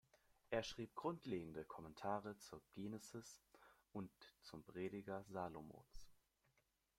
Er 0.49 0.63
schrieb 0.63 0.95
grundlegende 0.95 1.63
Kommentare 1.63 2.35
zur 2.39 2.63
Genesis 2.73 3.39
und 3.91 4.09
zum 4.41 4.63
Prediger 4.63 5.23
Salomos. 5.25 6.09